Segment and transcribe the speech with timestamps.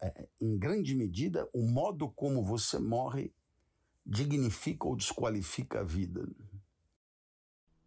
[0.00, 3.32] é, em grande medida, o modo como você morre
[4.04, 6.26] dignifica ou desqualifica a vida.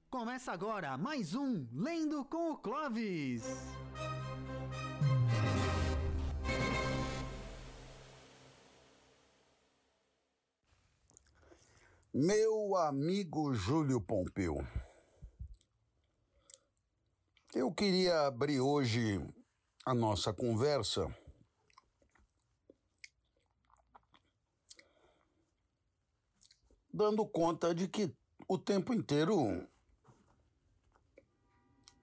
[0.09, 3.43] Começa agora mais um Lendo com o Clovis.
[12.13, 14.57] Meu amigo Júlio Pompeu,
[17.55, 19.25] eu queria abrir hoje
[19.85, 21.07] a nossa conversa
[26.93, 28.13] dando conta de que
[28.47, 29.67] o tempo inteiro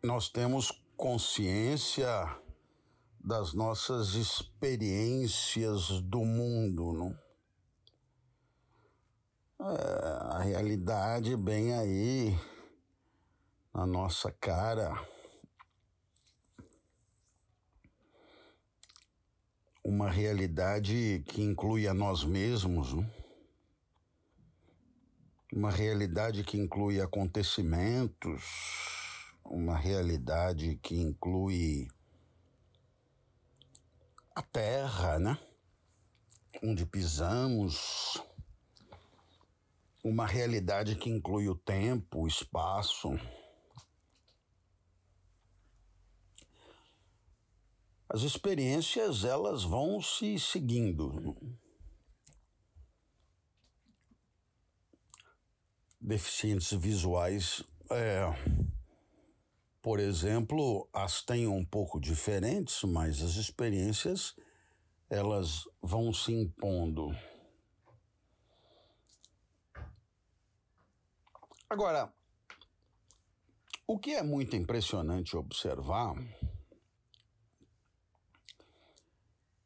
[0.02, 2.08] nós temos consciência
[3.20, 7.28] das nossas experiências do mundo, não?
[9.60, 12.38] É, a realidade bem aí
[13.74, 14.94] na nossa cara.
[19.84, 23.17] Uma realidade que inclui a nós mesmos, não?
[25.52, 28.42] Uma realidade que inclui acontecimentos,
[29.44, 31.88] uma realidade que inclui
[34.34, 35.38] a terra, né?
[36.62, 38.22] Onde pisamos,
[40.04, 43.18] uma realidade que inclui o tempo, o espaço.
[48.08, 51.36] As experiências, elas vão se seguindo.
[56.08, 58.22] Deficientes visuais, é,
[59.82, 64.34] por exemplo, as têm um pouco diferentes, mas as experiências,
[65.10, 67.10] elas vão se impondo.
[71.68, 72.10] Agora,
[73.86, 76.14] o que é muito impressionante observar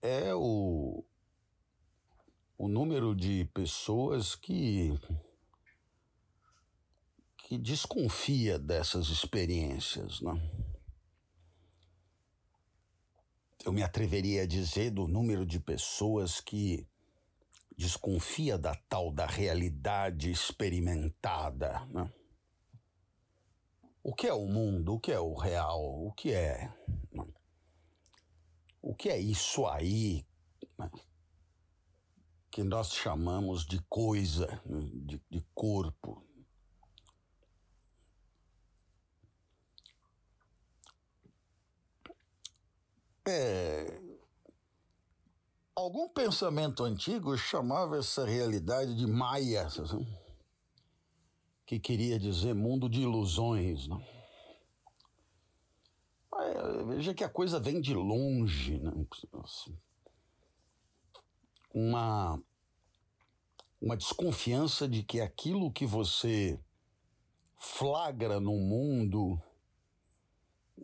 [0.03, 1.05] é o,
[2.59, 4.99] o número de pessoas que,
[7.53, 10.33] que desconfia dessas experiências, né?
[13.63, 16.89] Eu me atreveria a dizer do número de pessoas que
[17.77, 21.87] desconfia da tal da realidade experimentada.
[21.91, 22.11] Né?
[24.03, 24.95] O que é o mundo?
[24.95, 26.07] O que é o real?
[26.07, 26.73] O que é?
[27.13, 27.27] Né?
[28.81, 30.25] O que é isso aí
[32.51, 34.59] que nós chamamos de coisa,
[35.05, 36.32] de, de corpo?
[43.27, 44.03] É,
[45.75, 49.67] Algum pensamento antigo chamava essa realidade de Maia,
[51.65, 53.89] que queria dizer mundo de ilusões.
[53.89, 54.01] Não?
[56.35, 58.79] É, veja que a coisa vem de longe.
[58.79, 58.93] Né?
[61.73, 62.39] Uma,
[63.81, 66.61] uma desconfiança de que aquilo que você
[67.57, 69.41] flagra no mundo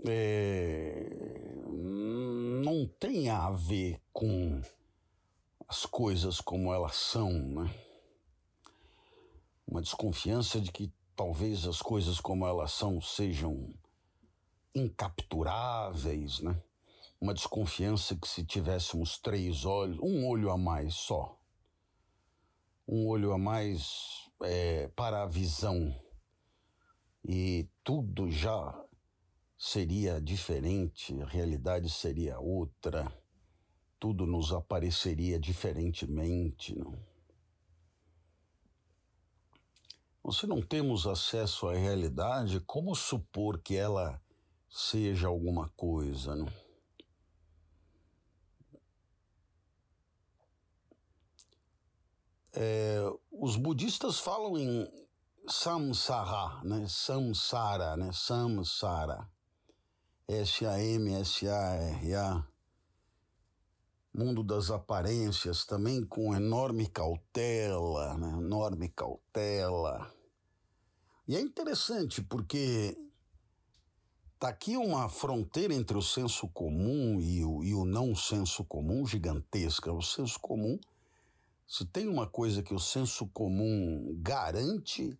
[0.06, 1.37] é,
[2.58, 4.60] não tem a ver com
[5.68, 7.72] as coisas como elas são, né?
[9.66, 13.72] Uma desconfiança de que talvez as coisas como elas são sejam
[14.74, 16.60] incapturáveis, né?
[17.20, 21.38] Uma desconfiança que se tivéssemos três olhos, um olho a mais só,
[22.86, 25.94] um olho a mais é, para a visão
[27.24, 28.87] e tudo já
[29.58, 33.12] seria diferente, a realidade seria outra
[33.98, 36.98] tudo nos apareceria diferentemente, não?
[40.30, 44.20] Se não temos acesso à realidade, como supor que ela
[44.68, 46.46] seja alguma coisa, não?
[52.52, 52.98] É,
[53.30, 54.86] os budistas falam em
[55.48, 56.86] samsara, né?
[56.88, 58.12] Samsara, né?
[58.12, 59.26] Samsara.
[60.28, 62.18] S-A-M-S-A-R-A
[64.18, 68.30] mundo das aparências também com enorme cautela, né?
[68.38, 70.12] enorme cautela.
[71.26, 72.98] E é interessante porque
[74.38, 79.06] tá aqui uma fronteira entre o senso comum e o, e o não senso comum
[79.06, 79.92] gigantesca.
[79.92, 80.80] O senso comum,
[81.66, 85.16] se tem uma coisa que o senso comum garante,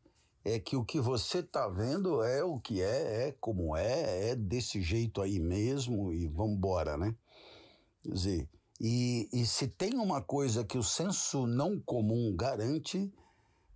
[0.53, 4.37] é que o que você tá vendo é o que é, é como é, é
[4.37, 7.15] desse jeito aí mesmo e vambora, né?
[8.03, 8.49] Quer dizer,
[8.81, 13.13] e, e se tem uma coisa que o senso não comum garante,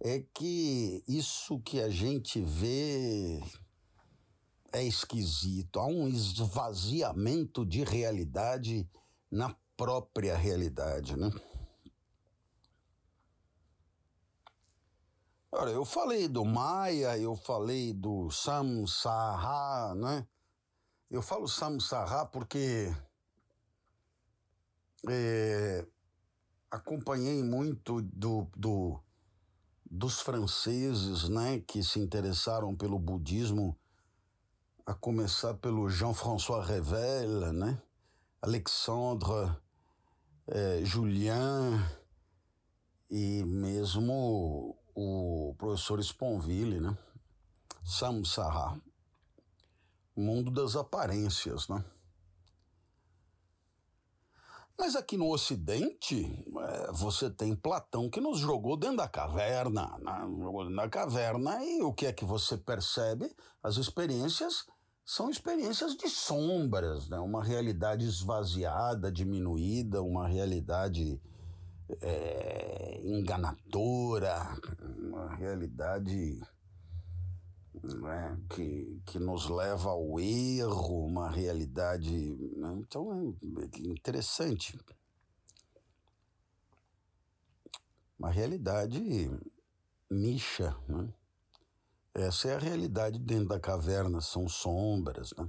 [0.01, 3.41] é que isso que a gente vê
[4.73, 5.79] é esquisito.
[5.79, 8.89] Há um esvaziamento de realidade
[9.31, 11.31] na própria realidade, né?
[15.55, 20.27] Olha, eu falei do Maia, eu falei do Samsara, né?
[21.11, 22.91] Eu falo Samsara porque
[25.07, 25.87] é,
[26.71, 28.99] acompanhei muito do, do,
[29.85, 33.79] dos franceses, né, que se interessaram pelo budismo,
[34.87, 37.81] a começar pelo Jean-François Revel, né,
[38.41, 39.55] Alexandre
[40.47, 41.79] é, Julien
[43.11, 46.97] e mesmo o professor Sponville, né,
[47.85, 48.81] Samsara,
[50.17, 51.85] mundo das aparências, né.
[54.79, 60.27] Mas aqui no Ocidente, é, você tem Platão que nos jogou dentro da caverna, né?
[60.41, 63.33] jogou dentro da caverna, e o que é que você percebe?
[63.63, 64.67] As experiências
[65.05, 67.19] são experiências de sombras, né?
[67.21, 71.21] uma realidade esvaziada, diminuída, uma realidade
[72.01, 74.57] é, enganadora,
[74.99, 76.41] uma realidade
[77.83, 82.37] né, que, que nos leva ao erro, uma realidade.
[82.57, 82.77] Né?
[82.79, 84.79] Então é interessante.
[88.19, 89.31] Uma realidade
[90.11, 90.77] nicha.
[90.89, 91.13] Né?
[92.15, 95.33] Essa é a realidade dentro da caverna, são sombras.
[95.37, 95.49] Né?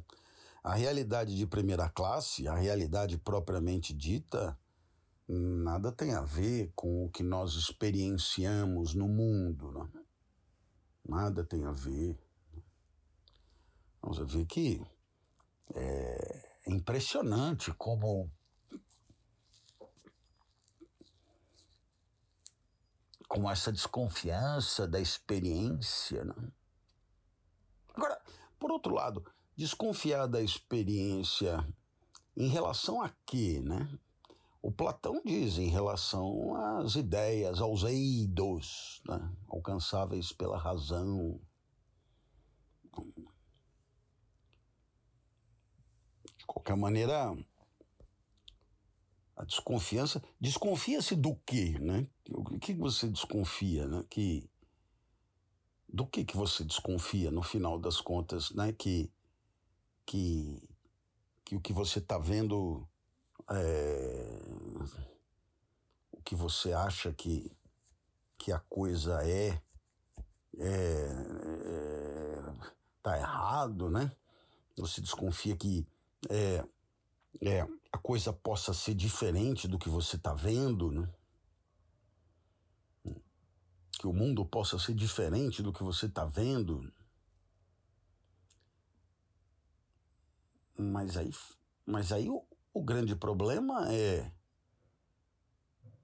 [0.64, 4.58] A realidade de primeira classe, a realidade propriamente dita,
[5.28, 9.72] nada tem a ver com o que nós experienciamos no mundo.
[9.72, 10.04] Né?
[11.06, 12.20] Nada tem a ver.
[14.02, 14.82] Vamos ver que
[15.74, 18.30] é impressionante como
[23.28, 26.24] com essa desconfiança da experiência.
[26.24, 26.52] Né?
[27.96, 28.22] Agora,
[28.60, 29.26] por outro lado,
[29.56, 31.66] desconfiar da experiência
[32.36, 33.90] em relação a quê, né?
[34.64, 39.36] O Platão diz em relação às ideias, aos eidos, né?
[39.50, 41.38] alcançáveis pela razão.
[46.38, 47.36] De qualquer maneira,
[49.36, 50.24] a desconfiança.
[50.40, 52.08] Desconfia-se do quê, né?
[52.30, 54.06] O que você desconfia, né?
[54.10, 54.50] Que,
[55.90, 58.72] do que, que você desconfia no final das contas, né?
[58.72, 59.12] Que,
[60.06, 60.58] que,
[61.44, 62.88] que o que você está vendo
[63.50, 64.40] é,
[66.12, 67.52] o que você acha que,
[68.38, 69.62] que a coisa é,
[70.58, 72.14] é, é
[73.04, 74.16] tá errado, né?
[74.78, 75.86] Você desconfia que
[76.30, 76.66] é,
[77.42, 77.62] é,
[77.92, 81.10] a coisa possa ser diferente do que você está vendo, né?
[83.92, 86.92] Que o mundo possa ser diferente do que você está vendo.
[90.78, 91.32] Mas aí,
[91.86, 92.28] mas aí
[92.74, 94.32] o, grande problema é,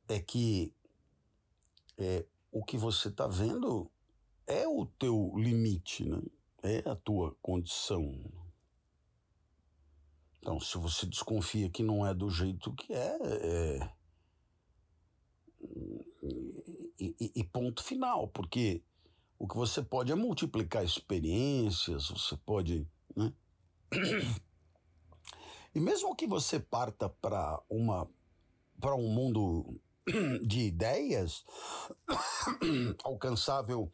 [0.07, 0.73] é que
[1.97, 3.89] é, o que você está vendo
[4.47, 6.21] é o teu limite, né?
[6.63, 8.13] é a tua condição.
[10.39, 13.99] Então, se você desconfia que não é do jeito que é, é
[16.99, 18.83] e, e, ponto final, porque
[19.37, 22.87] o que você pode é multiplicar experiências, você pode.
[23.15, 23.33] Né?
[25.73, 28.07] E mesmo que você parta para uma
[28.79, 29.79] para um mundo
[30.41, 31.43] de ideias
[33.03, 33.91] alcançável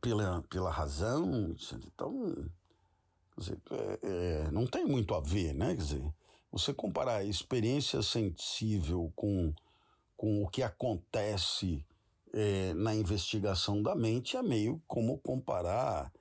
[0.00, 2.48] pela, pela razão, então
[3.36, 5.74] dizer, é, é, não tem muito a ver, né?
[5.74, 6.14] Quer dizer,
[6.50, 9.52] você comparar a experiência sensível com,
[10.16, 11.84] com o que acontece
[12.32, 16.12] é, na investigação da mente é meio como comparar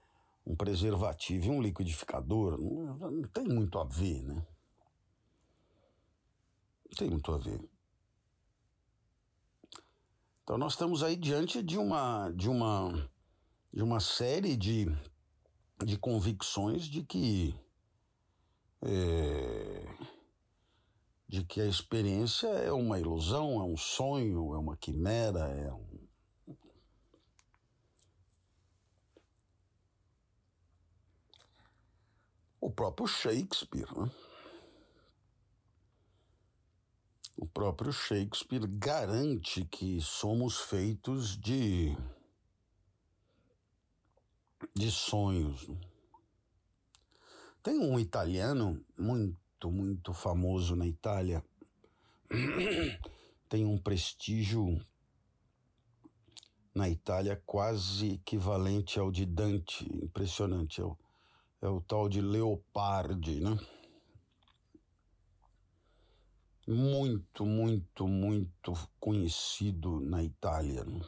[0.46, 2.58] um preservativo e um liquidificador.
[2.60, 4.46] Não, não tem muito a ver, né?
[6.86, 7.60] Não tem muito a ver.
[10.44, 13.10] Então nós estamos aí diante de uma de uma
[13.74, 14.86] de uma série de,
[15.84, 17.54] de convicções de que
[18.82, 19.86] é,
[21.28, 26.05] de que a experiência é uma ilusão, é um sonho, é uma quimera, é um,
[32.66, 33.88] o próprio Shakespeare.
[33.96, 34.12] Né?
[37.38, 41.96] O próprio Shakespeare garante que somos feitos de,
[44.74, 45.68] de sonhos.
[45.68, 45.80] Né?
[47.62, 51.46] Tem um italiano muito, muito famoso na Itália,
[53.48, 54.84] tem um prestígio
[56.74, 60.82] na Itália quase equivalente ao de Dante, impressionante.
[60.82, 60.98] É o
[61.66, 63.58] é o tal de Leopardi, né?
[66.68, 70.84] muito, muito, muito conhecido na Itália.
[70.84, 71.02] Né?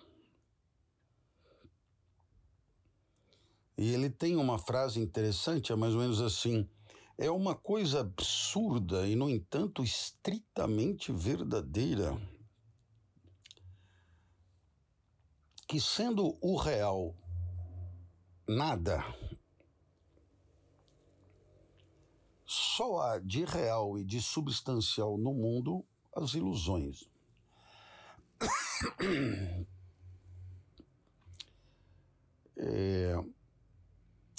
[3.78, 6.68] E ele tem uma frase interessante, é mais ou menos assim:
[7.18, 12.20] é uma coisa absurda e, no entanto, estritamente verdadeira.
[15.68, 17.14] Que sendo o real
[18.48, 19.04] nada,
[22.58, 25.86] só há de real e de substancial no mundo
[26.16, 27.08] as ilusões.
[32.60, 33.14] É,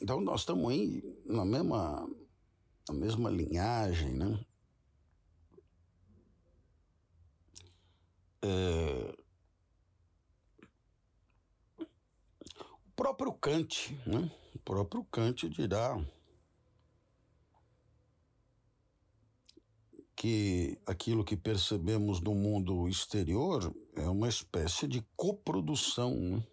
[0.02, 2.10] então nós estamos aí na mesma,
[2.88, 4.44] na mesma linhagem, né?
[8.42, 9.14] É,
[11.78, 14.28] o próprio Kant, né?
[14.52, 15.96] O próprio Kant dirá
[20.18, 26.12] que aquilo que percebemos no mundo exterior é uma espécie de coprodução.
[26.12, 26.44] Né?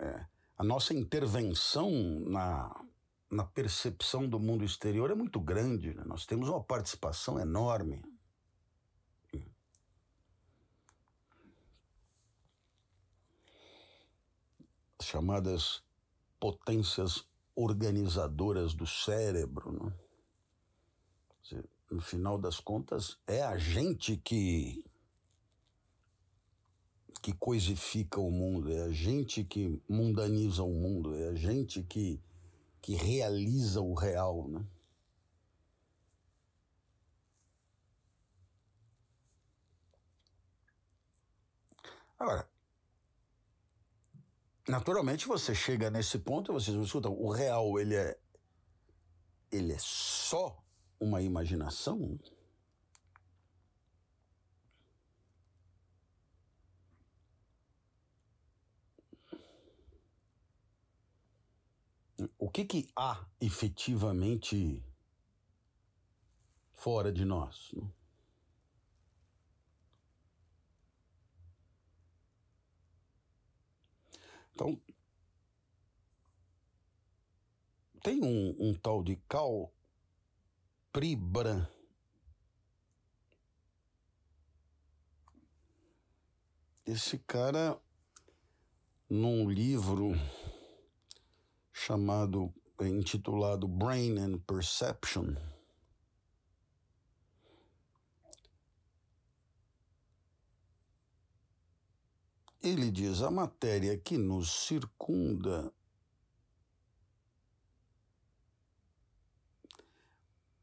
[0.00, 2.84] É, a nossa intervenção na,
[3.28, 5.92] na percepção do mundo exterior é muito grande.
[5.92, 6.04] Né?
[6.06, 8.00] Nós temos uma participação enorme.
[15.00, 15.82] As chamadas
[16.38, 19.72] potências organizadoras do cérebro.
[19.72, 20.07] Né?
[21.90, 24.84] No final das contas, é a gente que
[27.20, 32.22] que coisifica o mundo, é a gente que mundaniza o mundo, é a gente que,
[32.80, 34.64] que realiza o real, né?
[42.18, 42.48] Agora,
[44.68, 48.18] naturalmente você chega nesse ponto e você escuta, o real ele é
[49.50, 50.62] ele é só
[51.00, 52.18] uma imaginação?
[62.38, 64.82] o que, que há efetivamente
[66.72, 67.74] fora de nós?
[74.54, 74.80] Então,
[78.02, 79.72] tem um, um tal de Cal
[80.92, 81.66] Pribran.
[86.86, 87.78] Esse cara,
[89.10, 90.12] num livro
[91.72, 95.36] chamado, intitulado Brain and Perception.
[102.62, 105.72] Ele diz: a matéria que nos circunda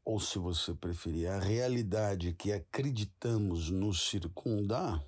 [0.06, 5.04] ou se você preferir, a realidade que acreditamos nos circundar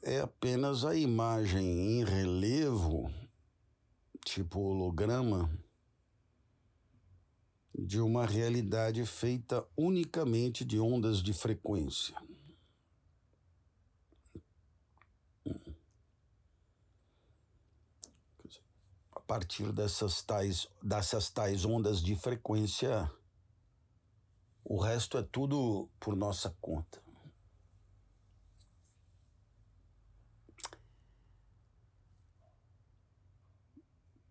[0.00, 3.12] é apenas a imagem em relevo,
[4.24, 5.50] tipo holograma,
[7.76, 12.14] de uma realidade feita unicamente de ondas de frequência.
[19.28, 23.12] Partir dessas tais, dessas tais ondas de frequência,
[24.64, 27.02] o resto é tudo por nossa conta.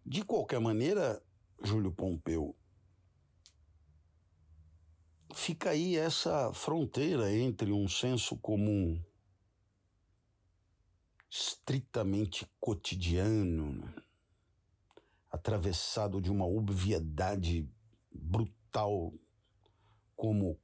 [0.04, 1.22] De qualquer maneira,
[1.64, 2.56] Júlio Pompeu,
[5.36, 9.00] fica aí essa fronteira entre um senso comum
[11.30, 14.07] estritamente cotidiano, né?
[15.38, 17.70] Atravessado de uma obviedade
[18.12, 19.14] brutal,
[20.16, 20.60] como,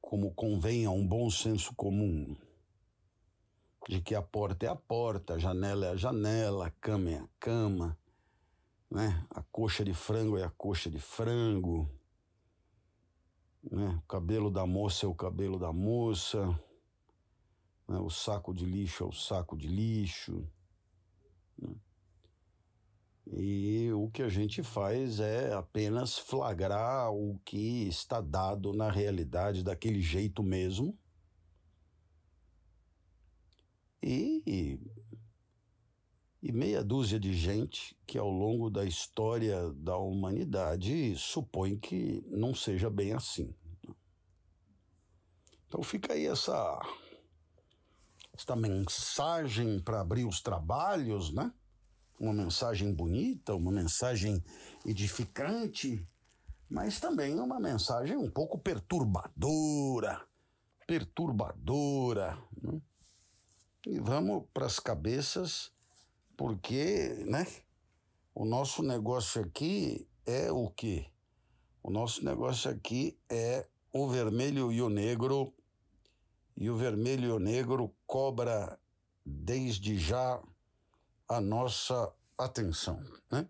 [0.00, 2.36] como convém a um bom senso comum,
[3.88, 7.16] de que a porta é a porta, a janela é a janela, a cama é
[7.16, 7.98] a cama
[8.90, 9.26] né?
[9.30, 11.88] A coxa de frango é a coxa de frango,
[13.62, 14.00] né?
[14.02, 16.46] O cabelo da moça é o cabelo da moça,
[17.86, 17.98] né?
[17.98, 20.48] o saco de lixo é o saco de lixo.
[21.58, 21.74] Né?
[23.32, 29.62] E o que a gente faz é apenas flagrar o que está dado na realidade
[29.62, 30.96] daquele jeito mesmo.
[34.02, 34.78] E
[36.40, 42.54] e meia dúzia de gente que ao longo da história da humanidade supõe que não
[42.54, 43.54] seja bem assim.
[45.66, 46.80] Então fica aí essa
[48.32, 51.52] esta mensagem para abrir os trabalhos, né?
[52.18, 54.42] Uma mensagem bonita, uma mensagem
[54.84, 56.06] edificante
[56.68, 60.22] mas também uma mensagem um pouco perturbadora,
[60.86, 62.38] perturbadora.
[62.62, 62.80] Né?
[63.86, 65.72] E vamos para as cabeças,
[66.36, 67.46] porque, né?
[68.34, 71.06] O nosso negócio aqui é o quê?
[71.82, 75.54] O nosso negócio aqui é o vermelho e o negro,
[76.56, 78.78] e o vermelho e o negro cobra
[79.24, 80.40] desde já
[81.28, 83.46] a nossa atenção, né?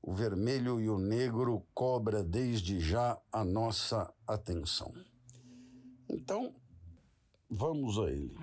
[0.00, 4.92] O vermelho e o negro cobra desde já a nossa atenção.
[6.08, 6.54] Então,
[7.48, 8.36] vamos a ele.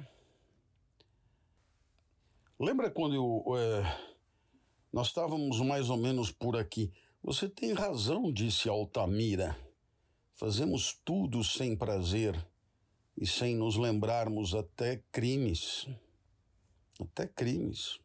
[2.57, 3.99] Lembra quando eu, é,
[4.91, 6.91] nós estávamos mais ou menos por aqui?
[7.21, 9.57] Você tem razão, disse Altamira.
[10.35, 12.47] Fazemos tudo sem prazer
[13.17, 15.88] e sem nos lembrarmos até crimes.
[16.99, 17.99] Até crimes.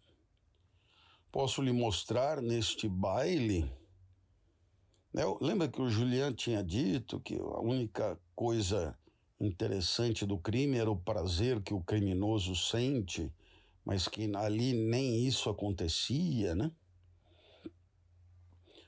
[1.35, 3.69] Posso lhe mostrar neste baile?
[5.41, 8.97] Lembra que o Julian tinha dito que a única coisa
[9.41, 13.33] interessante do crime era o prazer que o criminoso sente,
[13.85, 16.71] mas que ali nem isso acontecia, né?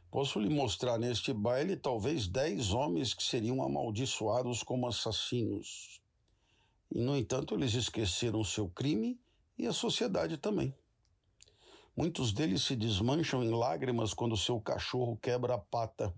[0.09, 6.01] Posso lhe mostrar neste baile talvez dez homens que seriam amaldiçoados como assassinos.
[6.95, 9.19] E, no entanto, eles esqueceram seu crime
[9.59, 10.73] e a sociedade também.
[11.97, 16.15] Muitos deles se desmancham em lágrimas quando seu cachorro quebra a pata.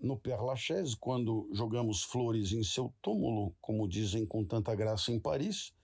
[0.00, 5.18] No Père Lachaise, quando jogamos flores em seu túmulo, como dizem com tanta graça em
[5.18, 5.74] Paris,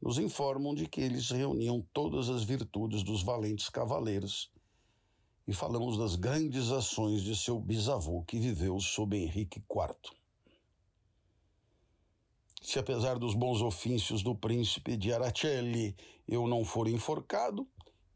[0.00, 4.48] nos informam de que eles reuniam todas as virtudes dos valentes cavaleiros.
[5.44, 10.16] E falamos das grandes ações de seu bisavô, que viveu sob Henrique IV.
[12.62, 15.96] Se apesar dos bons ofícios do príncipe de Aracelli
[16.28, 17.66] eu não for enforcado,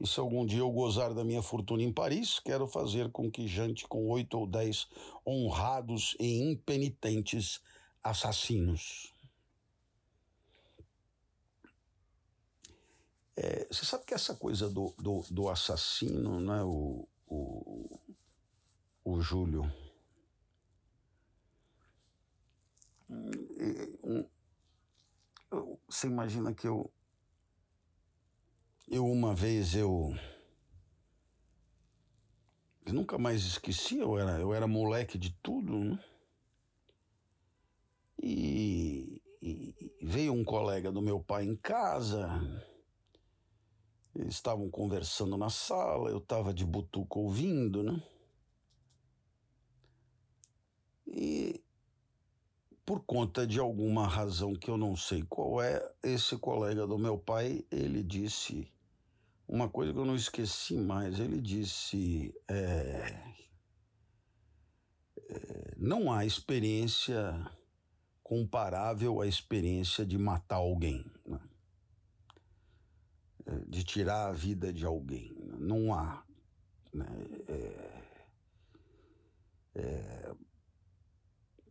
[0.03, 3.47] e se algum dia eu gozar da minha fortuna em Paris, quero fazer com que
[3.47, 4.89] jante com oito ou dez
[5.25, 7.61] honrados e impenitentes
[8.03, 9.13] assassinos.
[13.37, 18.01] É, você sabe que essa coisa do, do, do assassino, né, o, o,
[19.05, 19.73] o Júlio?
[25.89, 26.91] Você imagina que eu
[28.93, 30.15] eu uma vez eu
[32.93, 35.99] nunca mais esqueci, eu era, eu era moleque de tudo, né?
[38.23, 42.29] E, e, veio um colega do meu pai em casa,
[44.15, 48.03] eles estavam conversando na sala, eu estava de butuco ouvindo, né?
[51.07, 51.65] E
[52.85, 57.17] por conta de alguma razão que eu não sei qual é, esse colega do meu
[57.17, 58.72] pai, ele disse
[59.53, 61.21] uma coisa que eu não esqueci mais.
[61.21, 63.35] Ele disse: é,
[65.29, 67.35] é, não há experiência
[68.23, 71.39] comparável à experiência de matar alguém, né?
[73.45, 75.37] É, de tirar a vida de alguém.
[75.59, 76.25] Não há.
[76.95, 77.07] Né?
[77.47, 78.03] É,
[79.75, 80.35] é,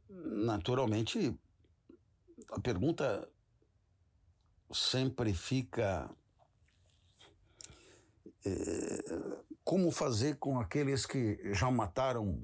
[0.08, 1.36] naturalmente,
[2.52, 3.28] a pergunta
[4.72, 6.16] sempre fica
[9.64, 12.44] como fazer com aqueles que já mataram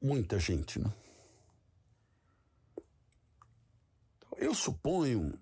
[0.00, 0.92] muita gente, né?
[4.36, 5.38] Eu suponho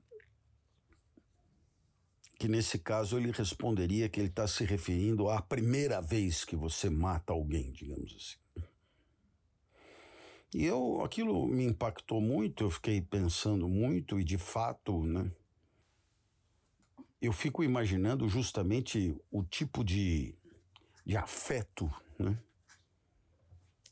[2.38, 6.88] que nesse caso ele responderia que ele está se referindo à primeira vez que você
[6.88, 8.66] mata alguém, digamos assim.
[10.54, 15.30] E eu, aquilo me impactou muito, eu fiquei pensando muito e de fato, né?
[17.20, 20.34] Eu fico imaginando justamente o tipo de,
[21.04, 22.38] de afeto né,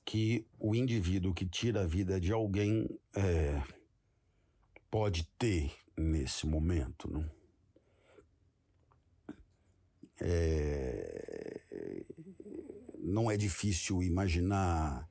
[0.04, 3.62] que o indivíduo que tira a vida de alguém é,
[4.90, 7.10] pode ter nesse momento.
[7.10, 7.30] Né?
[10.20, 11.60] É,
[12.98, 15.06] não é difícil imaginar,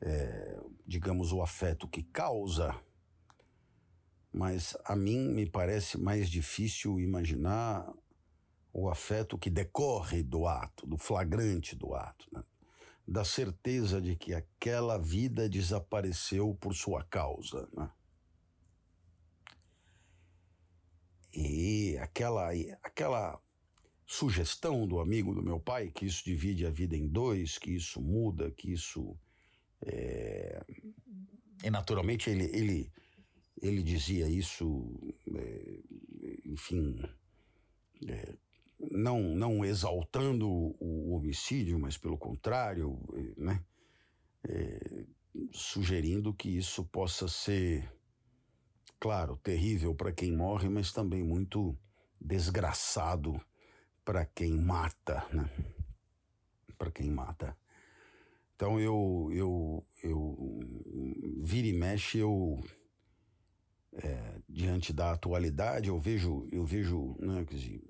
[0.00, 2.74] é, digamos, o afeto que causa
[4.32, 7.92] mas a mim me parece mais difícil imaginar
[8.72, 12.42] o afeto que decorre do ato, do flagrante do ato, né?
[13.06, 17.68] da certeza de que aquela vida desapareceu por sua causa.
[17.76, 17.90] Né?
[21.34, 22.50] E aquela,
[22.82, 23.38] aquela
[24.06, 28.00] sugestão do amigo do meu pai, que isso divide a vida em dois, que isso
[28.00, 29.16] muda, que isso.
[29.84, 30.64] É...
[31.64, 32.92] E naturalmente ele, ele
[33.62, 34.92] ele dizia isso,
[35.36, 35.78] é,
[36.44, 37.00] enfim,
[38.08, 38.34] é,
[38.90, 42.98] não, não exaltando o homicídio, mas pelo contrário,
[43.36, 43.64] né?
[44.44, 45.04] É,
[45.52, 47.88] sugerindo que isso possa ser,
[48.98, 51.78] claro, terrível para quem morre, mas também muito
[52.20, 53.40] desgraçado
[54.04, 55.48] para quem mata, né?
[56.76, 57.56] Para quem mata.
[58.56, 60.60] Então eu, eu, eu
[61.38, 62.60] vira e mexe, eu
[63.94, 67.82] é, diante da atualidade, eu vejo, eu vejo, né, dizer,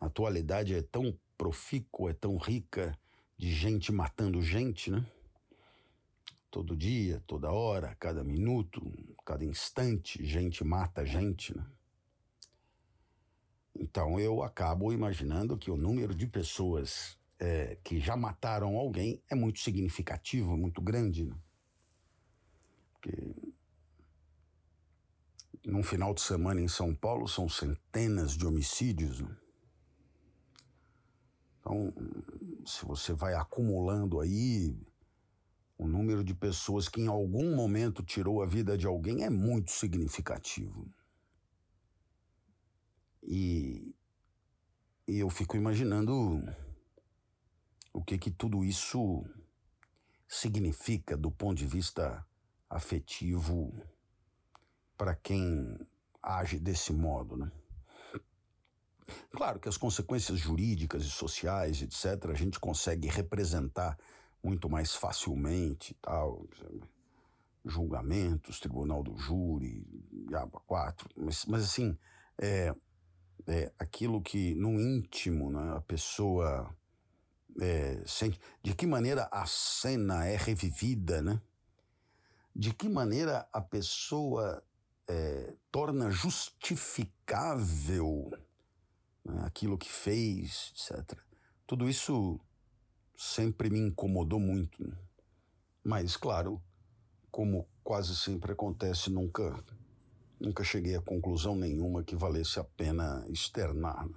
[0.00, 2.98] a atualidade é tão profícua, é tão rica
[3.36, 5.04] de gente matando gente, né?
[6.50, 8.80] Todo dia, toda hora, cada minuto,
[9.24, 11.66] cada instante, gente mata gente, né?
[13.78, 19.34] Então eu acabo imaginando que o número de pessoas é, que já mataram alguém é
[19.34, 21.24] muito significativo, muito grande.
[21.24, 21.36] Né?
[22.94, 23.34] Porque
[25.66, 29.20] num final de semana em São Paulo são centenas de homicídios.
[29.20, 29.36] Né?
[31.58, 31.92] Então,
[32.64, 34.78] se você vai acumulando aí
[35.76, 39.72] o número de pessoas que em algum momento tirou a vida de alguém é muito
[39.72, 40.88] significativo.
[43.20, 43.92] E,
[45.08, 46.40] e eu fico imaginando
[47.92, 49.24] o que que tudo isso
[50.28, 52.24] significa do ponto de vista
[52.70, 53.74] afetivo
[54.96, 55.78] para quem
[56.22, 57.50] age desse modo, né?
[59.30, 63.96] Claro que as consequências jurídicas e sociais, etc., a gente consegue representar
[64.42, 66.46] muito mais facilmente, tal,
[67.64, 69.84] julgamentos, tribunal do júri,
[70.32, 71.96] aba 4, mas, mas assim,
[72.38, 72.74] é,
[73.46, 76.74] é aquilo que no íntimo né, a pessoa
[77.60, 81.40] é, sente, de que maneira a cena é revivida, né?
[82.54, 84.62] De que maneira a pessoa
[85.08, 88.30] é, torna justificável
[89.24, 91.18] né, aquilo que fez, etc.
[91.66, 92.38] Tudo isso
[93.16, 94.94] sempre me incomodou muito.
[95.82, 96.62] Mas, claro,
[97.30, 99.58] como quase sempre acontece, nunca,
[100.40, 104.08] nunca cheguei a conclusão nenhuma que valesse a pena externar.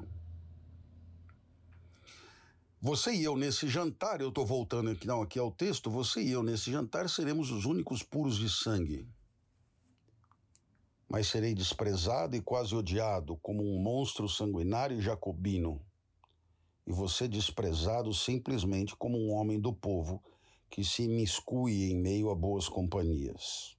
[2.82, 6.32] Você e eu nesse jantar, eu estou voltando aqui, não, aqui ao texto, você e
[6.32, 9.06] eu nesse jantar seremos os únicos puros de sangue.
[11.10, 15.82] Mas serei desprezado e quase odiado como um monstro sanguinário e jacobino.
[16.86, 20.24] E você desprezado simplesmente como um homem do povo
[20.70, 23.76] que se miscui em meio a boas companhias.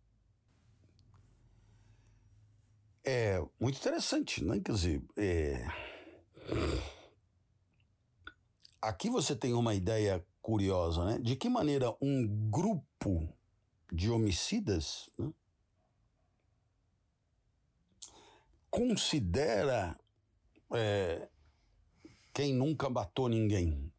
[3.04, 4.60] É muito interessante, né?
[4.60, 5.64] Quer dizer, é
[8.80, 11.18] aqui você tem uma ideia curiosa, né?
[11.18, 13.28] De que maneira um grupo
[13.92, 15.32] de homicidas né,
[18.70, 19.98] considera
[20.72, 21.28] é,
[22.32, 23.92] quem nunca matou ninguém.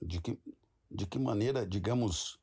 [0.00, 0.38] De que,
[0.90, 2.38] de que maneira, digamos,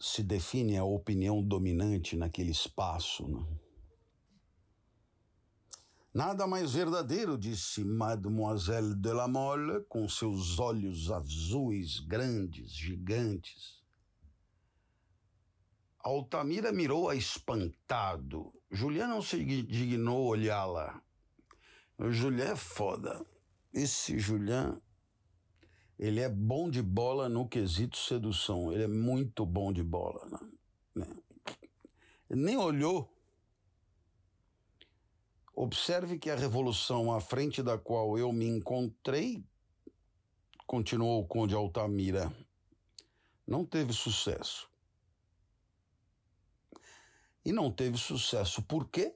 [0.00, 3.28] se define a opinião dominante naquele espaço?
[3.28, 3.46] Né?
[6.12, 13.82] Nada mais verdadeiro, disse Mademoiselle de la Mole, com seus olhos azuis, grandes, gigantes.
[16.00, 18.52] Altamira mirou-a espantado.
[18.70, 21.02] Julian não se dignou olhá-la.
[21.98, 23.24] Julian é foda.
[23.72, 24.80] Esse Julian,
[25.98, 28.72] ele é bom de bola no quesito sedução.
[28.72, 30.26] Ele é muito bom de bola.
[30.94, 31.06] Né?
[32.30, 33.10] Ele nem olhou
[35.60, 39.42] Observe que a revolução à frente da qual eu me encontrei,
[40.68, 42.32] continuou o Conde Altamira,
[43.44, 44.70] não teve sucesso.
[47.48, 49.14] E não teve sucesso por quê?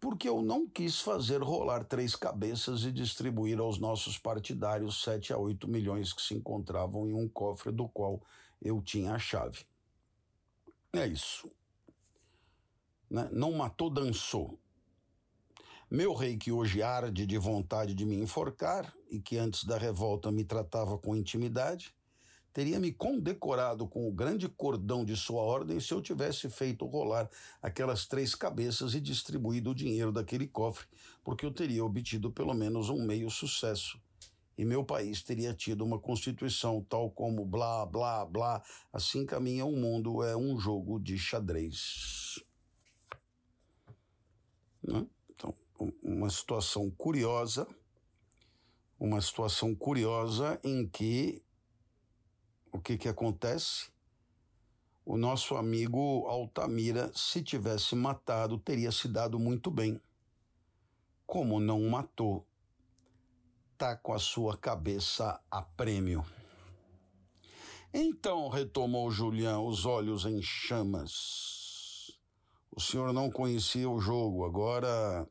[0.00, 5.36] Porque eu não quis fazer rolar três cabeças e distribuir aos nossos partidários sete a
[5.36, 8.22] oito milhões que se encontravam em um cofre do qual
[8.62, 9.66] eu tinha a chave.
[10.94, 11.46] É isso.
[13.10, 13.28] Né?
[13.30, 14.58] Não matou, dançou.
[15.90, 20.32] Meu rei, que hoje arde de vontade de me enforcar e que antes da revolta
[20.32, 21.94] me tratava com intimidade,
[22.54, 27.28] teria me condecorado com o grande cordão de sua ordem se eu tivesse feito rolar
[27.60, 30.86] aquelas três cabeças e distribuído o dinheiro daquele cofre,
[31.24, 34.00] porque eu teria obtido pelo menos um meio sucesso.
[34.56, 38.62] E meu país teria tido uma constituição tal como blá, blá, blá.
[38.92, 42.38] Assim caminha o mundo, é um jogo de xadrez.
[44.80, 45.04] Né?
[46.02, 47.66] uma situação curiosa,
[48.98, 51.42] uma situação curiosa em que
[52.74, 53.88] o que, que acontece?
[55.06, 60.00] O nosso amigo Altamira, se tivesse matado, teria se dado muito bem.
[61.24, 62.44] Como não matou,
[63.78, 66.26] tá com a sua cabeça a prêmio.
[67.92, 72.18] Então, retomou Julián, os olhos em chamas.
[72.72, 75.24] O senhor não conhecia o jogo, agora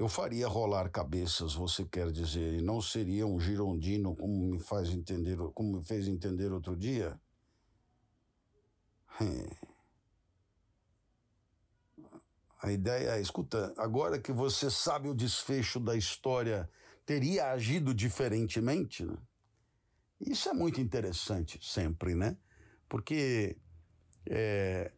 [0.00, 4.88] eu faria rolar cabeças, você quer dizer, e não seria um girondino como me faz
[4.88, 7.20] entender, como me fez entender outro dia?
[9.20, 9.56] É.
[12.62, 16.66] A ideia escuta, agora que você sabe o desfecho da história,
[17.04, 19.04] teria agido diferentemente?
[19.04, 19.18] Né?
[20.18, 22.38] Isso é muito interessante sempre, né?
[22.88, 23.54] Porque
[24.24, 24.90] é,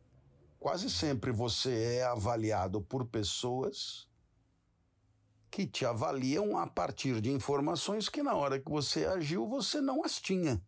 [0.61, 4.12] quase sempre você é avaliado por pessoas
[5.53, 10.03] que te avaliam a partir de informações que na hora que você agiu você não
[10.03, 10.65] as tinha.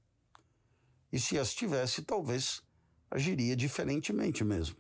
[1.11, 2.63] E se as tivesse, talvez
[3.11, 4.77] agiria diferentemente mesmo.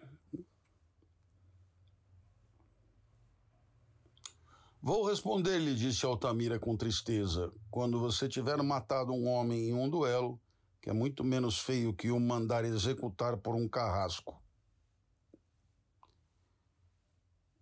[4.82, 10.38] Vou responder-lhe, disse Altamira com tristeza, quando você tiver matado um homem em um duelo,
[10.82, 14.43] que é muito menos feio que o mandar executar por um carrasco.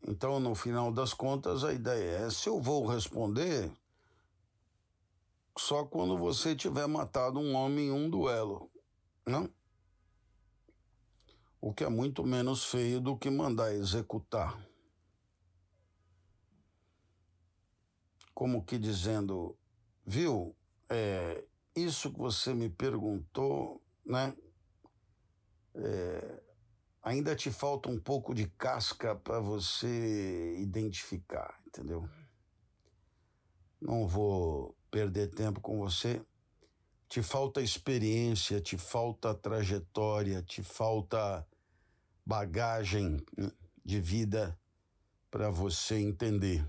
[0.06, 3.70] Então, no final das contas, a ideia é: se eu vou responder,
[5.56, 8.70] só quando você tiver matado um homem em um duelo,
[9.26, 9.48] não?
[11.60, 14.58] O que é muito menos feio do que mandar executar.
[18.42, 19.56] como que dizendo,
[20.04, 20.52] viu,
[20.88, 21.44] é,
[21.76, 24.36] isso que você me perguntou, né?
[25.74, 26.42] É,
[27.02, 32.08] ainda te falta um pouco de casca para você identificar, entendeu?
[33.80, 36.24] Não vou perder tempo com você.
[37.08, 41.46] Te falta experiência, te falta trajetória, te falta
[42.24, 43.50] bagagem né,
[43.84, 44.58] de vida
[45.30, 46.66] para você entender.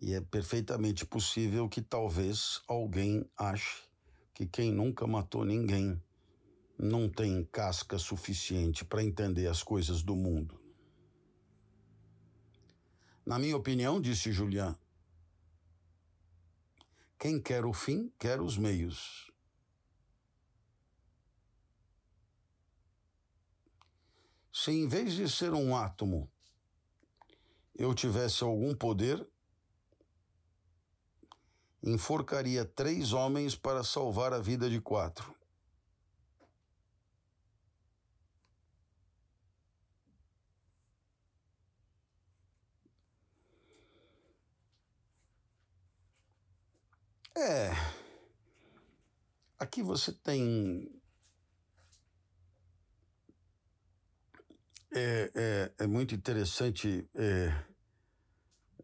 [0.00, 3.82] E é perfeitamente possível que talvez alguém ache
[4.34, 6.02] que quem nunca matou ninguém
[6.76, 10.60] não tem casca suficiente para entender as coisas do mundo.
[13.24, 14.76] Na minha opinião, disse Julian,
[17.16, 19.32] quem quer o fim, quer os meios.
[24.52, 26.30] Se em vez de ser um átomo
[27.74, 29.26] eu tivesse algum poder,
[31.84, 35.34] enforcaria três homens para salvar a vida de quatro.
[47.36, 47.72] É.
[49.58, 50.90] Aqui você tem.
[54.92, 57.08] É, é, é muito interessante.
[57.14, 57.73] É,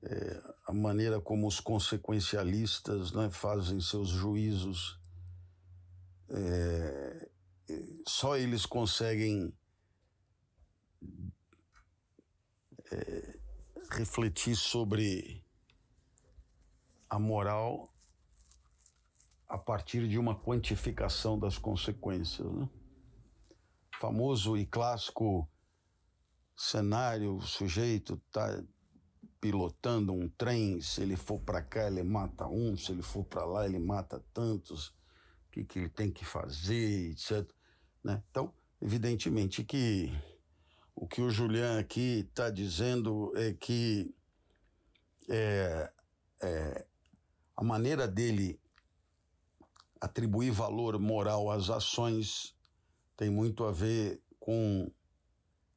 [0.02, 4.98] é, a maneira como os consequencialistas né, fazem seus juízos.
[6.28, 7.30] É,
[8.06, 9.52] só eles conseguem
[12.90, 13.38] é,
[13.90, 15.44] refletir sobre
[17.08, 17.92] a moral
[19.48, 22.50] a partir de uma quantificação das consequências.
[22.52, 22.68] Né?
[23.98, 25.50] Famoso e clássico
[26.56, 28.62] cenário, o sujeito está
[29.40, 33.44] pilotando um trem, se ele for para cá ele mata um, se ele for para
[33.44, 37.48] lá ele mata tantos, o que, que ele tem que fazer, etc.
[38.04, 38.22] Né?
[38.30, 40.12] Então, evidentemente que
[40.94, 44.14] o que o Julian aqui está dizendo é que
[45.28, 45.90] é,
[46.42, 46.86] é,
[47.56, 48.60] a maneira dele
[50.00, 52.54] atribuir valor moral às ações
[53.16, 54.90] tem muito a ver com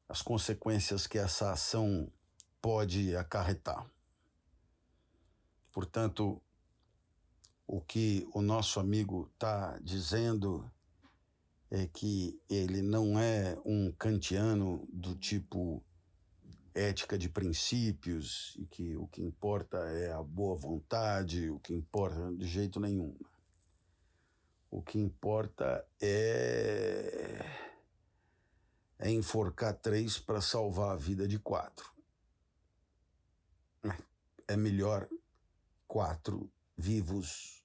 [0.08, 2.12] as consequências que essa ação
[2.64, 3.86] pode acarretar.
[5.70, 6.42] Portanto,
[7.68, 10.72] o que o nosso amigo está dizendo
[11.70, 15.84] é que ele não é um kantiano do tipo
[16.74, 22.32] ética de princípios e que o que importa é a boa vontade, o que importa
[22.34, 23.14] de jeito nenhum.
[24.72, 27.46] O que importa é
[29.00, 31.93] é enforcar três para salvar a vida de quatro
[34.48, 35.08] é melhor
[35.88, 37.64] quatro vivos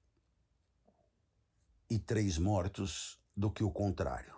[1.90, 4.36] e três mortos do que o contrário.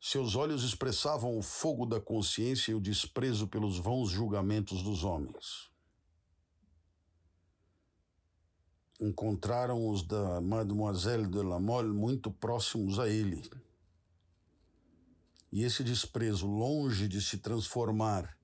[0.00, 5.68] Seus olhos expressavam o fogo da consciência e o desprezo pelos vãos julgamentos dos homens.
[9.00, 13.42] Encontraram os da Mademoiselle de la Mole muito próximos a ele.
[15.50, 18.37] E esse desprezo, longe de se transformar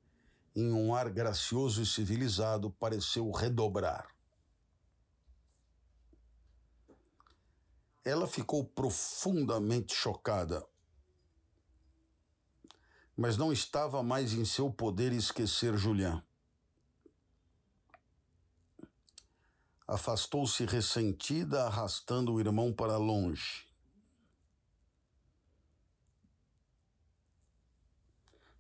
[0.55, 4.09] em um ar gracioso e civilizado, pareceu redobrar.
[8.05, 10.65] Ela ficou profundamente chocada,
[13.17, 16.23] mas não estava mais em seu poder esquecer Julián.
[19.87, 23.64] Afastou-se ressentida, arrastando o irmão para longe.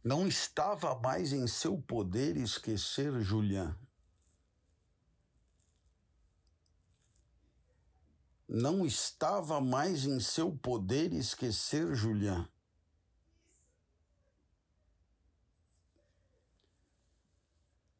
[0.04, 3.74] Não estava mais em seu poder esquecer Julián.
[8.46, 12.46] Não estava mais em seu poder esquecer Julián.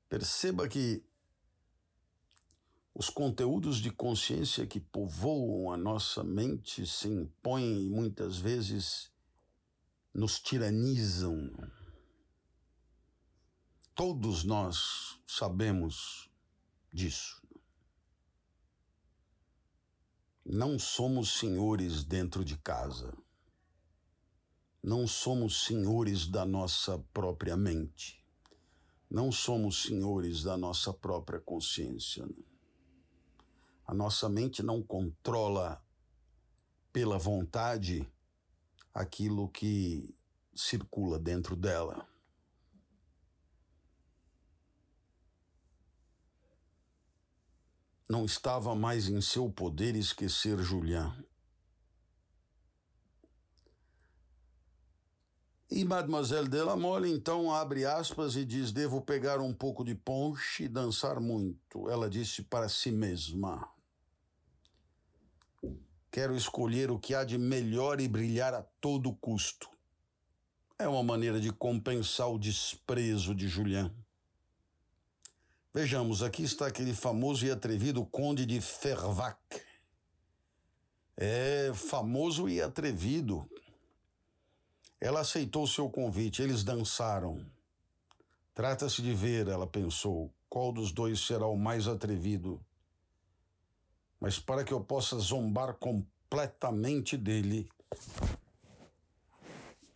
[0.07, 1.03] Perceba que
[2.95, 9.11] os conteúdos de consciência que povoam a nossa mente se impõem e muitas vezes
[10.13, 11.51] nos tiranizam.
[13.95, 16.29] Todos nós sabemos
[16.93, 17.41] disso.
[20.45, 23.17] Não somos senhores dentro de casa.
[24.83, 28.21] Não somos senhores da nossa própria mente.
[29.09, 32.29] Não somos senhores da nossa própria consciência.
[33.87, 35.81] A nossa mente não controla
[36.93, 38.05] pela vontade
[38.93, 40.13] aquilo que
[40.53, 42.13] circula dentro dela.
[48.09, 51.15] Não estava mais em seu poder esquecer Julián.
[55.71, 60.69] E Mademoiselle Delamole então abre aspas e diz: Devo pegar um pouco de ponche e
[60.69, 61.89] dançar muito.
[61.89, 63.69] Ela disse para si mesma:
[66.13, 69.69] Quero escolher o que há de melhor e brilhar a todo custo.
[70.79, 73.93] É uma maneira de compensar o desprezo de Julián.
[75.77, 79.37] Vejamos, aqui está aquele famoso e atrevido Conde de Fervac.
[81.17, 83.45] É famoso e atrevido.
[85.01, 87.45] Ela aceitou seu convite, eles dançaram.
[88.55, 92.65] Trata-se de ver, ela pensou, qual dos dois será o mais atrevido.
[94.21, 97.69] Mas para que eu possa zombar completamente dele,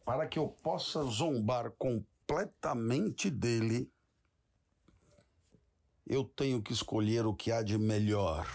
[0.05, 3.89] para que eu possa zombar completamente dele,
[6.09, 8.49] eu tenho que escolher o que há de melhor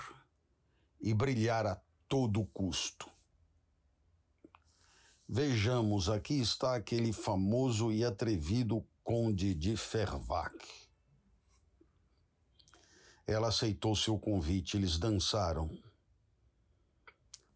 [1.00, 3.08] e brilhar a todo custo.
[5.30, 10.56] Vejamos, aqui está aquele famoso e atrevido Conde de Fervac.
[13.28, 15.70] Ela aceitou seu convite, eles dançaram.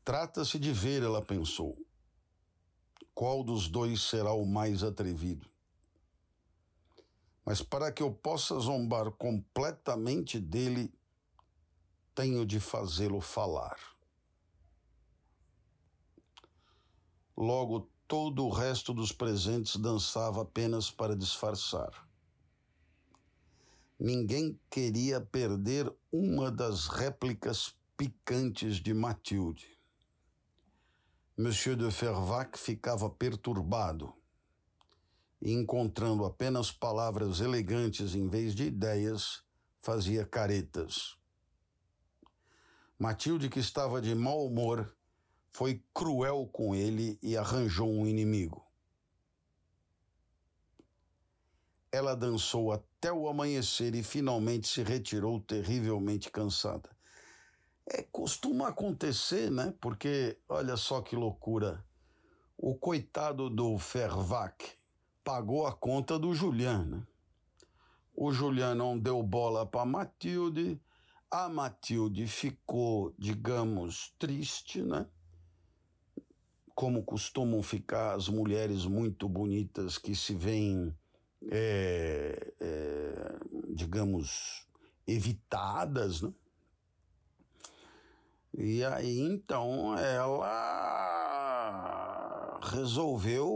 [0.05, 1.75] Trata-se de ver, ela pensou.
[3.15, 5.49] Qual dos dois será o mais atrevido?
[7.47, 10.93] Mas para que eu possa zombar completamente dele,
[12.13, 13.79] tenho de fazê-lo falar.
[17.37, 22.05] Logo, todo o resto dos presentes dançava apenas para disfarçar.
[23.97, 29.79] Ninguém queria perder uma das réplicas picantes de Mathilde.
[31.37, 34.16] Monsieur de Fervac ficava perturbado
[35.41, 39.43] e encontrando apenas palavras elegantes em vez de ideias,
[39.79, 41.15] fazia caretas.
[42.99, 44.95] Matilde, que estava de mau humor,
[45.51, 48.65] foi cruel com ele e arranjou um inimigo.
[51.91, 56.89] Ela dançou até o amanhecer e finalmente se retirou terrivelmente cansada.
[57.89, 59.73] É, costuma acontecer, né?
[59.79, 61.83] Porque olha só que loucura.
[62.57, 64.76] O coitado do Fervac,
[65.27, 66.85] pagou a conta do Julian.
[66.85, 67.03] Né?
[68.15, 70.79] O Julian não deu bola para Matilde,
[71.29, 75.05] a Matilde ficou, digamos, triste, né?
[76.73, 80.97] Como costumam ficar as mulheres muito bonitas que se veem,
[81.51, 83.37] é, é,
[83.75, 84.65] digamos,
[85.05, 86.31] evitadas, né?
[88.53, 90.87] E aí então ela
[92.71, 93.49] resolveu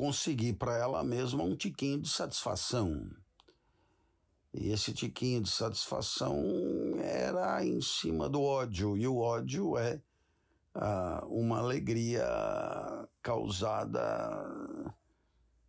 [0.00, 3.06] conseguir para ela mesma um tiquinho de satisfação.
[4.54, 6.42] E esse tiquinho de satisfação
[7.02, 10.00] era em cima do ódio, e o ódio é
[10.74, 12.26] ah, uma alegria
[13.22, 14.00] causada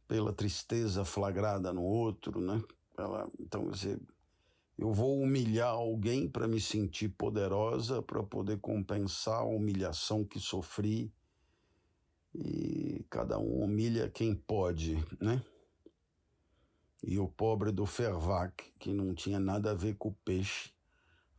[0.07, 2.63] pela tristeza flagrada no outro, né?
[2.97, 3.99] Ela, então, você,
[4.77, 11.11] eu vou humilhar alguém para me sentir poderosa, para poder compensar a humilhação que sofri
[12.33, 15.43] e cada um humilha quem pode, né?
[17.03, 20.71] E o pobre do Fervac, que não tinha nada a ver com o peixe,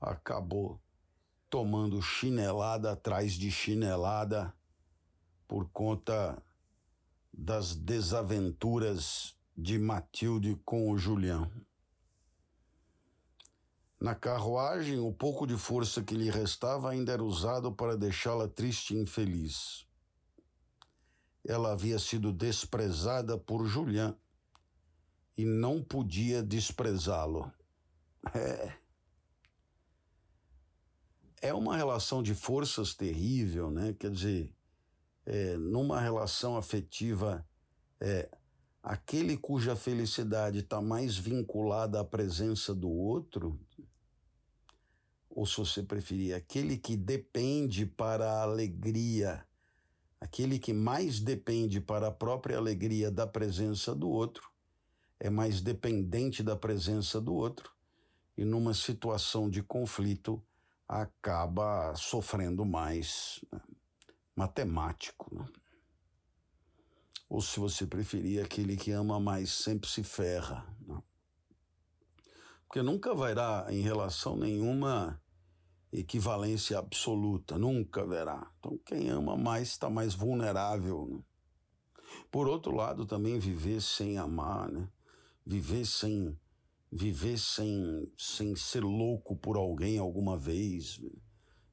[0.01, 0.81] acabou
[1.49, 4.53] tomando chinelada atrás de chinelada
[5.47, 6.43] por conta
[7.33, 11.51] das desaventuras de Matilde com o Julião.
[14.01, 18.95] Na carruagem, o pouco de força que lhe restava ainda era usado para deixá-la triste
[18.95, 19.87] e infeliz.
[21.45, 24.17] Ela havia sido desprezada por Julián
[25.37, 27.53] e não podia desprezá-lo.
[28.35, 28.73] É.
[31.41, 33.95] É uma relação de forças terrível, né?
[33.99, 34.55] Quer dizer,
[35.27, 37.45] é, numa relação afetiva,
[38.01, 38.31] é,
[38.83, 43.61] aquele cuja felicidade está mais vinculada à presença do outro,
[45.29, 49.45] ou se você preferir, aquele que depende para a alegria,
[50.23, 54.49] aquele que mais depende para a própria alegria da presença do outro,
[55.19, 57.73] é mais dependente da presença do outro
[58.37, 60.41] e numa situação de conflito
[60.87, 63.61] acaba sofrendo mais né?
[64.37, 65.29] matemático.
[65.35, 65.45] Né?
[67.29, 70.65] Ou se você preferir, aquele que ama mais sempre se ferra.
[70.87, 71.03] Né?
[72.69, 75.21] Porque nunca vai dar em relação nenhuma
[75.93, 78.51] equivalência absoluta, nunca haverá.
[78.59, 81.07] Então, quem ama mais está mais vulnerável.
[81.07, 81.21] Né?
[82.31, 84.89] Por outro lado, também viver sem amar, né?
[85.45, 86.37] viver sem
[86.93, 91.01] viver sem, sem ser louco por alguém alguma vez,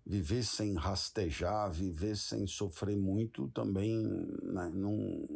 [0.05, 4.01] viver sem rastejar, viver sem sofrer muito também
[4.41, 5.27] né, não,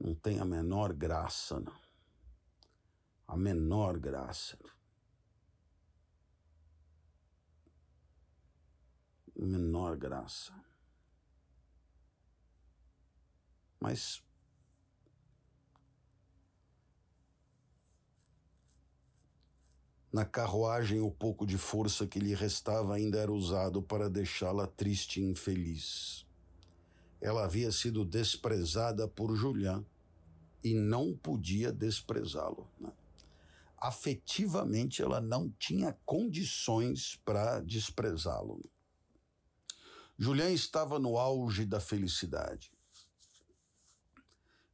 [0.00, 1.76] não tem a menor graça, não.
[3.28, 4.56] a menor graça.
[9.36, 10.52] Menor graça.
[13.80, 14.22] Mas
[20.12, 25.20] na carruagem o pouco de força que lhe restava ainda era usado para deixá-la triste
[25.20, 26.24] e infeliz.
[27.20, 29.84] Ela havia sido desprezada por Julián
[30.62, 32.70] e não podia desprezá-lo.
[32.80, 32.92] Né?
[33.76, 38.62] Afetivamente, ela não tinha condições para desprezá-lo.
[40.16, 42.72] Julián estava no auge da felicidade.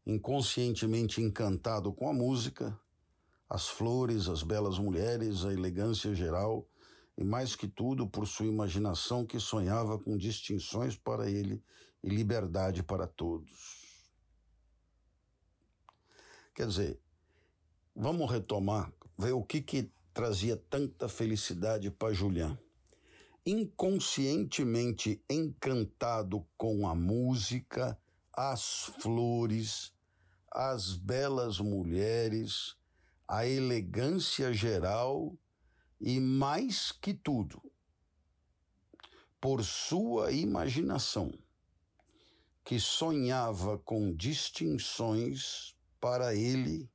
[0.07, 2.79] Inconscientemente encantado com a música,
[3.49, 6.69] as flores, as belas mulheres, a elegância geral
[7.17, 11.63] e, mais que tudo, por sua imaginação que sonhava com distinções para ele
[12.03, 13.81] e liberdade para todos.
[16.55, 17.01] Quer dizer,
[17.97, 22.59] vamos retomar, ver o que, que trazia tanta felicidade para Julián
[23.45, 27.99] inconscientemente encantado com a música,
[28.33, 29.93] as flores,
[30.51, 32.77] as belas mulheres,
[33.27, 35.37] a elegância geral
[36.01, 37.63] e, mais que tudo,
[39.41, 41.33] por sua imaginação,
[42.65, 46.91] que sonhava com distinções para ele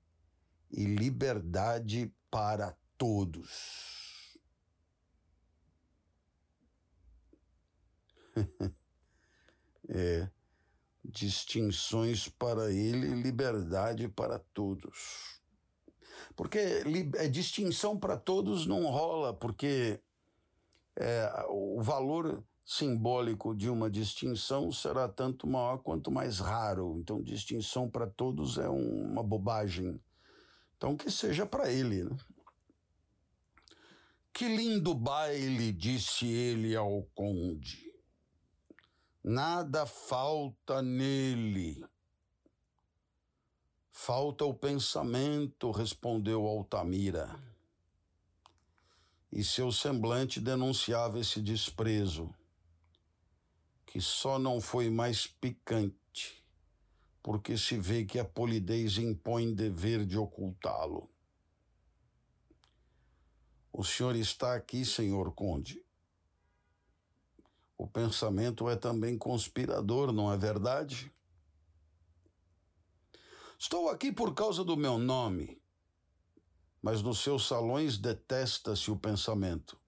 [0.71, 4.04] e liberdade para todos.
[9.89, 10.29] é,
[11.03, 15.39] distinções para ele liberdade para todos.
[16.35, 16.59] Porque
[17.15, 19.99] é, distinção para todos não rola, porque
[20.95, 26.97] é, o valor simbólico de uma distinção será tanto maior quanto mais raro.
[26.99, 30.01] Então, distinção para todos é um, uma bobagem.
[30.75, 32.03] Então, que seja para ele.
[32.03, 32.17] Né?
[34.33, 37.84] Que lindo baile, disse ele ao conde.
[39.27, 41.83] Nada falta nele.
[43.91, 47.35] Falta o pensamento, respondeu Altamira.
[49.31, 52.31] E seu semblante denunciava esse desprezo,
[53.87, 56.45] que só não foi mais picante,
[57.23, 61.09] porque se vê que a polidez impõe dever de ocultá-lo.
[63.73, 65.83] O senhor está aqui, senhor conde,
[67.77, 71.11] o pensamento é também conspirador, não é verdade?
[73.59, 75.61] Estou aqui por causa do meu nome,
[76.81, 79.79] mas nos seus salões detesta-se o pensamento.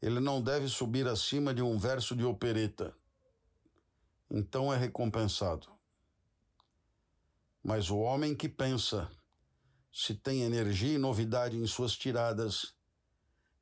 [0.00, 2.94] Ele não deve subir acima de um verso de opereta.
[4.30, 5.72] Então é recompensado.
[7.62, 9.10] Mas o homem que pensa,
[9.90, 12.74] se tem energia e novidade em suas tiradas,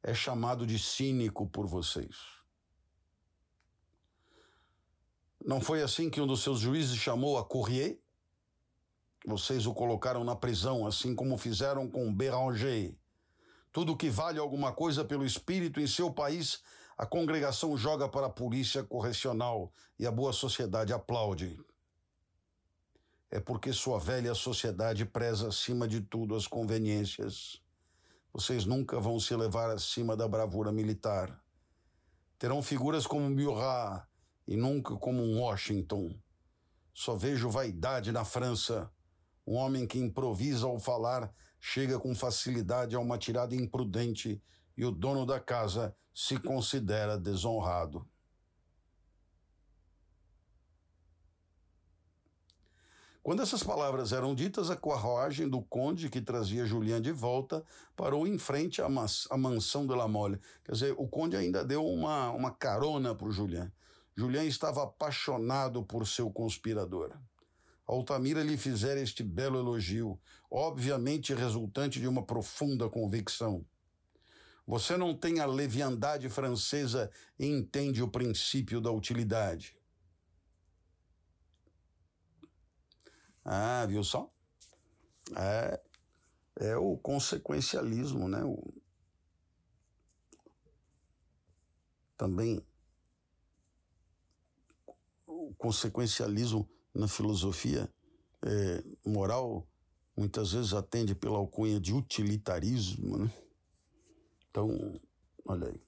[0.02, 2.16] é chamado de cínico por vocês.
[5.44, 7.98] Não foi assim que um dos seus juízes chamou a Courrier?
[9.24, 12.94] Vocês o colocaram na prisão, assim como fizeram com Béranger.
[13.72, 16.62] Tudo que vale alguma coisa pelo espírito em seu país,
[16.98, 21.58] a congregação joga para a polícia correcional e a boa sociedade aplaude.
[23.30, 27.61] É porque sua velha sociedade preza acima de tudo as conveniências.
[28.32, 31.38] Vocês nunca vão se levar acima da bravura militar.
[32.38, 34.06] Terão figuras como Murat
[34.48, 36.18] e nunca como Washington.
[36.94, 38.90] Só vejo vaidade na França.
[39.46, 41.30] Um homem que improvisa ao falar
[41.60, 44.42] chega com facilidade a uma tirada imprudente
[44.76, 48.08] e o dono da casa se considera desonrado.
[53.22, 57.64] Quando essas palavras eram ditas, a carruagem do conde que trazia Julian de volta
[57.94, 60.40] parou em frente à, à mansão de La Mole.
[60.64, 63.70] Quer dizer, o conde ainda deu uma, uma carona para o Julian.
[64.16, 67.12] Julian estava apaixonado por seu conspirador.
[67.86, 70.18] Altamira lhe fizera este belo elogio,
[70.50, 73.64] obviamente resultante de uma profunda convicção.
[74.66, 77.08] Você não tem a leviandade francesa
[77.38, 79.76] e entende o princípio da utilidade.
[83.44, 84.30] Ah, viu só?
[85.36, 85.80] É,
[86.56, 88.44] é o consequencialismo, né?
[88.44, 88.72] O,
[92.16, 92.64] também
[95.26, 97.92] o consequencialismo na filosofia
[98.44, 99.66] é, moral
[100.16, 103.32] muitas vezes atende pela alcunha de utilitarismo, né?
[104.50, 105.00] Então,
[105.46, 105.82] olha aí.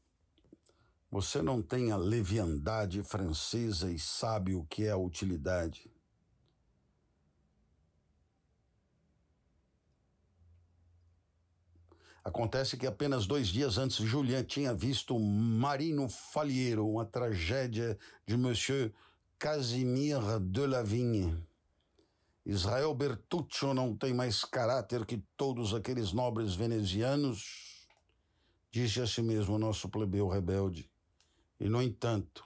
[1.11, 5.94] Você não tem a leviandade francesa e sabe o que é a utilidade.
[12.25, 18.95] Acontece que apenas dois dias antes, Julien tinha visto Marino Faliero, uma tragédia de Monsieur
[19.39, 21.37] Casimir de Lavigne.
[22.47, 27.87] Israel Bertuccio não tem mais caráter que todos aqueles nobres venezianos,
[28.71, 30.91] disse a si mesmo o nosso plebeu rebelde.
[31.61, 32.43] E, no entanto,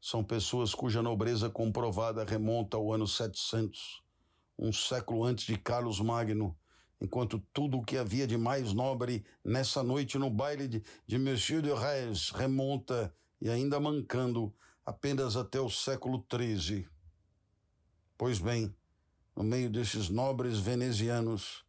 [0.00, 4.02] são pessoas cuja nobreza comprovada remonta ao ano 700,
[4.58, 6.56] um século antes de Carlos Magno,
[7.00, 11.62] enquanto tudo o que havia de mais nobre nessa noite no baile de, de Monsieur
[11.62, 14.52] de Rez remonta, e ainda mancando,
[14.84, 16.88] apenas até o século XIII.
[18.16, 18.74] Pois bem,
[19.36, 21.64] no meio desses nobres venezianos,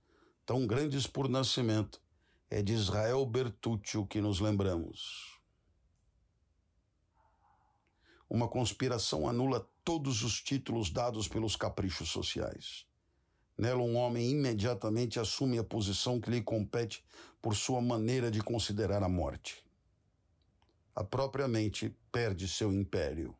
[0.45, 2.01] tão grandes por nascimento,
[2.49, 5.39] é de Israel Bertuccio que nos lembramos.
[8.27, 12.88] Uma conspiração anula todos os títulos dados pelos caprichos sociais.
[13.59, 17.03] Nela, um homem imediatamente assume a posição que lhe compete
[17.41, 19.61] por sua maneira de considerar a morte.
[20.95, 23.35] A própria mente perde seu império.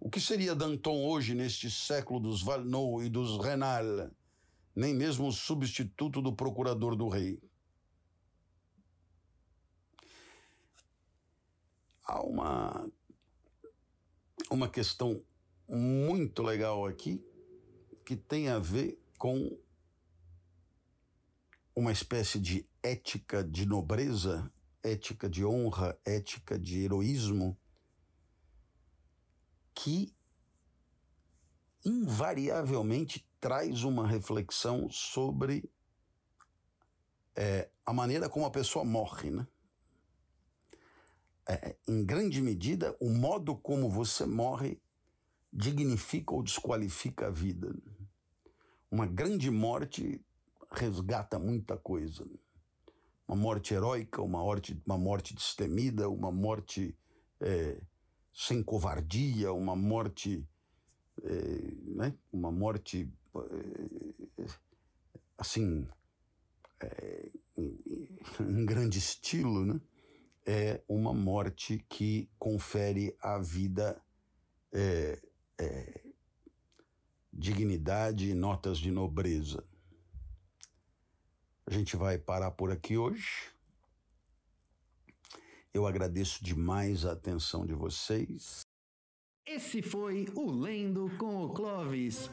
[0.00, 4.10] O que seria Danton hoje, neste século dos Valnot e dos Renal?
[4.74, 7.40] Nem mesmo o substituto do procurador do rei.
[12.04, 12.90] Há uma,
[14.50, 15.22] uma questão
[15.68, 17.24] muito legal aqui
[18.04, 19.58] que tem a ver com
[21.74, 24.52] uma espécie de ética de nobreza,
[24.82, 27.58] ética de honra, ética de heroísmo,
[29.74, 30.14] que
[31.84, 35.68] invariavelmente traz uma reflexão sobre
[37.34, 39.46] é, a maneira como a pessoa morre, né?
[41.46, 44.80] É, em grande medida, o modo como você morre
[45.52, 47.74] dignifica ou desqualifica a vida.
[48.94, 50.24] Uma grande morte
[50.70, 52.24] resgata muita coisa.
[53.26, 56.96] Uma morte heróica, uma morte, uma morte destemida, uma morte
[57.40, 57.82] é,
[58.32, 60.48] sem covardia, uma morte,
[61.24, 62.14] é, né?
[62.32, 64.46] uma morte é,
[65.38, 65.88] assim,
[66.80, 69.80] é, em, em grande estilo, né?
[70.46, 74.00] é uma morte que confere à vida
[74.72, 75.20] é,
[75.58, 76.03] é,
[77.36, 79.64] dignidade e notas de nobreza.
[81.66, 83.50] A gente vai parar por aqui hoje.
[85.72, 88.62] Eu agradeço demais a atenção de vocês.
[89.46, 92.30] Esse foi o Lendo com o Clovis.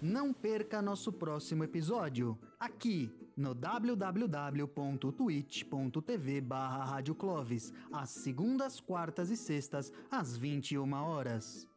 [0.00, 6.84] Não perca nosso próximo episódio, aqui no www.twitch.tv barra
[7.92, 11.68] às segundas, quartas e sextas, às 21 horas.